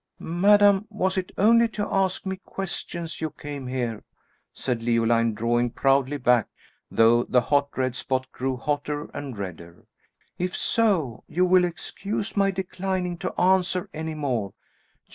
"Madame, 0.17 0.87
was 0.89 1.15
it 1.15 1.31
only 1.37 1.67
to 1.67 1.87
ask 1.93 2.25
me 2.25 2.35
questions 2.37 3.21
you 3.21 3.29
came 3.29 3.67
here?" 3.67 4.03
said 4.51 4.81
Leoline, 4.81 5.35
drawing 5.35 5.69
proudly 5.69 6.17
back, 6.17 6.47
though 6.89 7.23
the 7.25 7.39
hot 7.39 7.69
red 7.77 7.93
spot 7.95 8.25
grew 8.31 8.57
hotter 8.57 9.11
and 9.13 9.37
redder; 9.37 9.85
"if 10.39 10.57
so, 10.57 11.23
you 11.27 11.45
will 11.45 11.65
excuse 11.65 12.35
my 12.35 12.49
declining 12.49 13.15
to 13.15 13.39
answer 13.39 13.91
any 13.93 14.15
more." 14.15 14.53